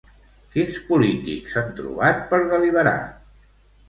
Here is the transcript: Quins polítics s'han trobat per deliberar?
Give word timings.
Quins 0.53 0.77
polítics 0.85 1.53
s'han 1.55 1.67
trobat 1.79 2.23
per 2.31 2.39
deliberar? 2.55 2.95